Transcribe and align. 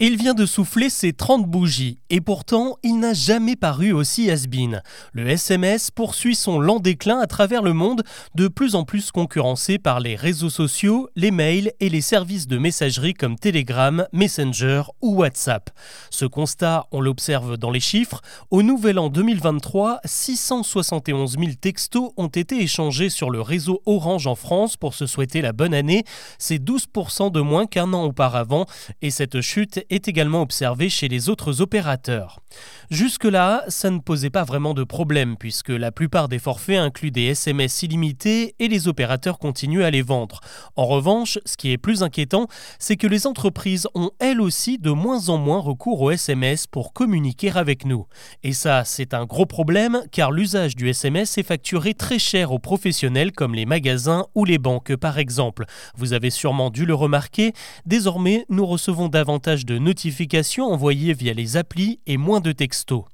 Il 0.00 0.16
vient 0.16 0.34
de 0.34 0.46
souffler 0.46 0.90
ses 0.90 1.12
30 1.12 1.46
bougies, 1.46 1.98
et 2.08 2.20
pourtant 2.20 2.76
il 2.84 3.00
n'a 3.00 3.14
jamais 3.14 3.56
paru 3.56 3.90
aussi 3.90 4.30
has 4.30 4.46
Le 5.12 5.28
SMS 5.28 5.90
poursuit 5.90 6.36
son 6.36 6.60
lent 6.60 6.78
déclin 6.78 7.18
à 7.18 7.26
travers 7.26 7.62
le 7.62 7.72
monde, 7.72 8.04
de 8.36 8.46
plus 8.46 8.76
en 8.76 8.84
plus 8.84 9.10
concurrencé 9.10 9.76
par 9.76 9.98
les 9.98 10.14
réseaux 10.14 10.50
sociaux, 10.50 11.08
les 11.16 11.32
mails 11.32 11.72
et 11.80 11.88
les 11.88 12.00
services 12.00 12.46
de 12.46 12.58
messagerie 12.58 13.12
comme 13.12 13.36
Telegram, 13.36 14.06
Messenger 14.12 14.82
ou 15.02 15.16
WhatsApp. 15.16 15.70
Ce 16.10 16.26
constat, 16.26 16.86
on 16.92 17.00
l'observe 17.00 17.56
dans 17.56 17.72
les 17.72 17.80
chiffres. 17.80 18.20
Au 18.52 18.62
nouvel 18.62 19.00
an 19.00 19.08
2023, 19.08 19.98
671 20.04 21.36
000 21.36 21.54
textos 21.60 22.12
ont 22.16 22.28
été 22.28 22.62
échangés 22.62 23.08
sur 23.08 23.30
le 23.30 23.40
réseau 23.40 23.82
Orange 23.84 24.28
en 24.28 24.36
France 24.36 24.76
pour 24.76 24.94
se 24.94 25.06
souhaiter 25.06 25.40
la 25.40 25.52
bonne 25.52 25.74
année. 25.74 26.04
C'est 26.38 26.62
12% 26.62 27.32
de 27.32 27.40
moins 27.40 27.66
qu'un 27.66 27.92
an 27.94 28.04
auparavant, 28.04 28.66
et 29.02 29.10
cette 29.10 29.40
chute 29.40 29.80
est 29.90 30.08
également 30.08 30.42
observé 30.42 30.88
chez 30.88 31.08
les 31.08 31.28
autres 31.28 31.60
opérateurs. 31.60 32.40
Jusque-là, 32.90 33.64
ça 33.68 33.90
ne 33.90 33.98
posait 33.98 34.30
pas 34.30 34.44
vraiment 34.44 34.74
de 34.74 34.84
problème 34.84 35.36
puisque 35.36 35.68
la 35.68 35.92
plupart 35.92 36.28
des 36.28 36.38
forfaits 36.38 36.78
incluent 36.78 37.10
des 37.10 37.26
SMS 37.26 37.82
illimités 37.82 38.54
et 38.58 38.68
les 38.68 38.88
opérateurs 38.88 39.38
continuent 39.38 39.82
à 39.82 39.90
les 39.90 40.02
vendre. 40.02 40.40
En 40.76 40.86
revanche, 40.86 41.38
ce 41.44 41.56
qui 41.56 41.70
est 41.70 41.78
plus 41.78 42.02
inquiétant, 42.02 42.48
c'est 42.78 42.96
que 42.96 43.06
les 43.06 43.26
entreprises 43.26 43.88
ont 43.94 44.10
elles 44.18 44.40
aussi 44.40 44.78
de 44.78 44.90
moins 44.90 45.28
en 45.28 45.38
moins 45.38 45.60
recours 45.60 46.00
aux 46.00 46.10
SMS 46.10 46.66
pour 46.66 46.92
communiquer 46.92 47.50
avec 47.54 47.84
nous. 47.84 48.06
Et 48.42 48.52
ça, 48.52 48.84
c'est 48.84 49.14
un 49.14 49.26
gros 49.26 49.46
problème 49.46 50.02
car 50.12 50.30
l'usage 50.30 50.76
du 50.76 50.88
SMS 50.88 51.38
est 51.38 51.42
facturé 51.42 51.94
très 51.94 52.18
cher 52.18 52.52
aux 52.52 52.58
professionnels 52.58 53.32
comme 53.32 53.54
les 53.54 53.66
magasins 53.66 54.26
ou 54.34 54.44
les 54.44 54.58
banques 54.58 54.96
par 54.96 55.18
exemple. 55.18 55.64
Vous 55.96 56.12
avez 56.12 56.30
sûrement 56.30 56.70
dû 56.70 56.86
le 56.86 56.94
remarquer, 56.94 57.52
désormais 57.86 58.44
nous 58.48 58.66
recevons 58.66 59.08
davantage 59.08 59.66
de 59.66 59.77
notifications 59.78 60.66
envoyées 60.66 61.14
via 61.14 61.32
les 61.32 61.56
applis 61.56 62.00
et 62.06 62.16
moins 62.16 62.40
de 62.40 62.52
textos. 62.52 63.04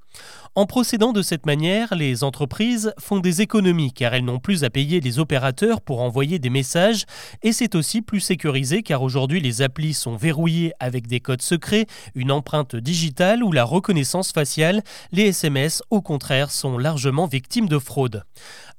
En 0.56 0.66
procédant 0.66 1.12
de 1.12 1.20
cette 1.20 1.46
manière, 1.46 1.96
les 1.96 2.22
entreprises 2.22 2.94
font 3.00 3.18
des 3.18 3.42
économies 3.42 3.92
car 3.92 4.14
elles 4.14 4.24
n'ont 4.24 4.38
plus 4.38 4.62
à 4.62 4.70
payer 4.70 5.00
les 5.00 5.18
opérateurs 5.18 5.80
pour 5.80 6.00
envoyer 6.00 6.38
des 6.38 6.48
messages 6.48 7.06
et 7.42 7.52
c'est 7.52 7.74
aussi 7.74 8.02
plus 8.02 8.20
sécurisé 8.20 8.84
car 8.84 9.02
aujourd'hui 9.02 9.40
les 9.40 9.62
applis 9.62 9.94
sont 9.94 10.14
verrouillées 10.14 10.72
avec 10.78 11.08
des 11.08 11.18
codes 11.18 11.42
secrets, 11.42 11.86
une 12.14 12.30
empreinte 12.30 12.76
digitale 12.76 13.42
ou 13.42 13.50
la 13.50 13.64
reconnaissance 13.64 14.30
faciale. 14.30 14.84
Les 15.10 15.24
SMS 15.24 15.82
au 15.90 16.00
contraire 16.00 16.52
sont 16.52 16.78
largement 16.78 17.26
victimes 17.26 17.68
de 17.68 17.80
fraude. 17.80 18.22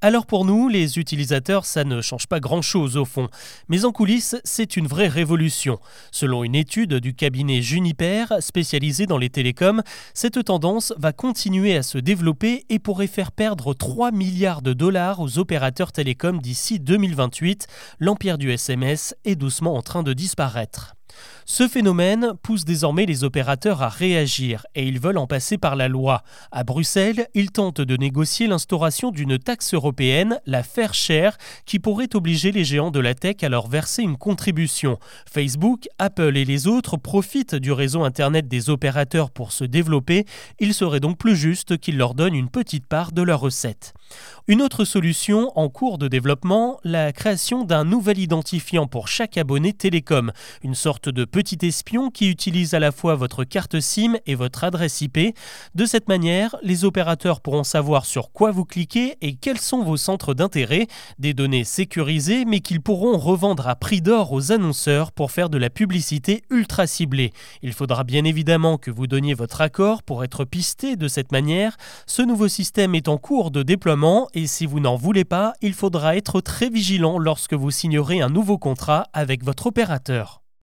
Alors 0.05 0.27
pour 0.27 0.45
nous, 0.45 0.69
les 0.69 0.99
utilisateurs, 0.99 1.65
ça 1.65 1.83
ne 1.83 1.99
change 1.99 2.27
pas 2.27 2.39
grand-chose 2.39 2.95
au 2.95 3.05
fond. 3.05 3.27
Mais 3.69 3.85
en 3.85 3.91
coulisses, 3.91 4.35
c'est 4.43 4.77
une 4.77 4.85
vraie 4.85 5.07
révolution. 5.07 5.79
Selon 6.11 6.43
une 6.43 6.53
étude 6.53 6.93
du 6.93 7.15
cabinet 7.15 7.63
Juniper, 7.63 8.27
spécialisé 8.39 9.07
dans 9.07 9.17
les 9.17 9.31
télécoms, 9.31 9.81
cette 10.13 10.43
tendance 10.43 10.93
va 10.99 11.11
continuer 11.11 11.75
à 11.75 11.81
se 11.81 11.97
développer 11.97 12.67
et 12.69 12.77
pourrait 12.77 13.07
faire 13.07 13.31
perdre 13.31 13.73
3 13.73 14.11
milliards 14.11 14.61
de 14.61 14.73
dollars 14.73 15.21
aux 15.21 15.39
opérateurs 15.39 15.91
télécoms 15.91 16.39
d'ici 16.39 16.79
2028. 16.79 17.65
L'empire 17.99 18.37
du 18.37 18.51
SMS 18.51 19.15
est 19.25 19.35
doucement 19.35 19.73
en 19.73 19.81
train 19.81 20.03
de 20.03 20.13
disparaître. 20.13 20.94
Ce 21.45 21.67
phénomène 21.67 22.33
pousse 22.41 22.65
désormais 22.65 23.05
les 23.05 23.23
opérateurs 23.23 23.81
à 23.81 23.89
réagir 23.89 24.65
et 24.73 24.87
ils 24.87 24.99
veulent 24.99 25.17
en 25.17 25.27
passer 25.27 25.57
par 25.57 25.75
la 25.75 25.87
loi. 25.87 26.23
À 26.51 26.63
Bruxelles, 26.63 27.27
ils 27.33 27.51
tentent 27.51 27.81
de 27.81 27.97
négocier 27.97 28.47
l'instauration 28.47 29.11
d'une 29.11 29.37
taxe 29.37 29.73
européenne, 29.73 30.39
la 30.45 30.63
Fair 30.63 30.93
Share, 30.93 31.37
qui 31.65 31.79
pourrait 31.79 32.15
obliger 32.15 32.51
les 32.51 32.63
géants 32.63 32.91
de 32.91 32.99
la 32.99 33.13
tech 33.13 33.37
à 33.43 33.49
leur 33.49 33.67
verser 33.67 34.01
une 34.01 34.17
contribution. 34.17 34.97
Facebook, 35.31 35.87
Apple 35.99 36.35
et 36.35 36.45
les 36.45 36.67
autres 36.67 36.97
profitent 36.97 37.55
du 37.55 37.71
réseau 37.71 38.03
Internet 38.03 38.47
des 38.47 38.69
opérateurs 38.69 39.29
pour 39.29 39.51
se 39.51 39.63
développer. 39.63 40.25
Il 40.59 40.73
serait 40.73 40.99
donc 40.99 41.17
plus 41.17 41.35
juste 41.35 41.77
qu'ils 41.77 41.97
leur 41.97 42.15
donnent 42.15 42.35
une 42.35 42.49
petite 42.49 42.87
part 42.87 43.11
de 43.11 43.21
leurs 43.21 43.41
recettes. 43.41 43.93
Une 44.47 44.61
autre 44.61 44.85
solution 44.85 45.51
en 45.55 45.69
cours 45.69 45.97
de 45.97 46.07
développement, 46.07 46.79
la 46.83 47.11
création 47.11 47.63
d'un 47.63 47.83
nouvel 47.83 48.19
identifiant 48.19 48.85
pour 48.85 49.07
chaque 49.07 49.37
abonné 49.37 49.73
télécom, 49.73 50.31
une 50.63 50.75
de 51.09 51.25
petit 51.25 51.57
espion 51.63 52.09
qui 52.09 52.29
utilise 52.29 52.73
à 52.73 52.79
la 52.79 52.91
fois 52.91 53.15
votre 53.15 53.43
carte 53.43 53.79
SIM 53.79 54.15
et 54.25 54.35
votre 54.35 54.63
adresse 54.63 55.01
IP. 55.01 55.35
De 55.75 55.85
cette 55.85 56.07
manière, 56.07 56.55
les 56.63 56.85
opérateurs 56.85 57.41
pourront 57.41 57.63
savoir 57.63 58.05
sur 58.05 58.31
quoi 58.31 58.51
vous 58.51 58.65
cliquez 58.65 59.17
et 59.21 59.35
quels 59.35 59.59
sont 59.59 59.83
vos 59.83 59.97
centres 59.97 60.33
d'intérêt, 60.33 60.87
des 61.19 61.33
données 61.33 61.63
sécurisées 61.63 62.45
mais 62.45 62.59
qu'ils 62.59 62.81
pourront 62.81 63.17
revendre 63.17 63.67
à 63.67 63.75
prix 63.75 64.01
d'or 64.01 64.31
aux 64.31 64.51
annonceurs 64.51 65.11
pour 65.11 65.31
faire 65.31 65.49
de 65.49 65.57
la 65.57 65.69
publicité 65.69 66.43
ultra 66.49 66.87
ciblée. 66.87 67.31
Il 67.61 67.73
faudra 67.73 68.03
bien 68.03 68.23
évidemment 68.23 68.77
que 68.77 68.91
vous 68.91 69.07
donniez 69.07 69.33
votre 69.33 69.61
accord 69.61 70.03
pour 70.03 70.23
être 70.23 70.45
pisté 70.45 70.95
de 70.95 71.07
cette 71.07 71.31
manière. 71.31 71.77
Ce 72.07 72.21
nouveau 72.21 72.47
système 72.47 72.95
est 72.95 73.07
en 73.07 73.17
cours 73.17 73.51
de 73.51 73.63
déploiement 73.63 74.27
et 74.33 74.47
si 74.47 74.65
vous 74.65 74.79
n'en 74.79 74.95
voulez 74.95 75.25
pas, 75.25 75.53
il 75.61 75.73
faudra 75.73 76.15
être 76.15 76.41
très 76.41 76.69
vigilant 76.69 77.19
lorsque 77.19 77.53
vous 77.53 77.71
signerez 77.71 78.21
un 78.21 78.29
nouveau 78.29 78.57
contrat 78.57 79.07
avec 79.13 79.43
votre 79.43 79.67
opérateur. 79.67 80.44